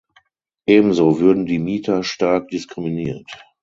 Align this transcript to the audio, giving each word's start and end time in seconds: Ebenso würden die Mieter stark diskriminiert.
Ebenso 0.65 1.19
würden 1.19 1.45
die 1.45 1.59
Mieter 1.59 2.03
stark 2.03 2.47
diskriminiert. 2.47 3.43